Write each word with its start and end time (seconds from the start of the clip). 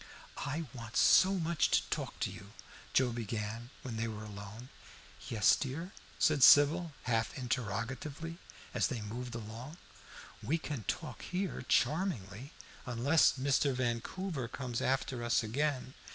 "I 0.45 0.63
want 0.73 0.97
so 0.97 1.35
much 1.35 1.69
to 1.69 1.87
talk 1.91 2.19
to 2.21 2.31
you," 2.31 2.53
Joe 2.91 3.11
began, 3.11 3.69
when 3.83 3.97
they 3.97 4.07
were 4.07 4.23
alone. 4.23 4.69
"Yes, 5.29 5.55
dear?" 5.55 5.91
said 6.17 6.41
Sybil 6.41 6.91
half 7.03 7.37
interrogatively, 7.37 8.39
as 8.73 8.87
they 8.87 9.01
moved 9.01 9.35
along. 9.35 9.77
"We 10.41 10.57
can 10.57 10.85
talk 10.85 11.21
here 11.21 11.61
charmingly, 11.69 12.51
unless 12.87 13.33
Mr. 13.33 13.75
Vancouver 13.75 14.47
comes 14.47 14.81
after 14.81 15.23
us 15.23 15.43
again. 15.43 15.93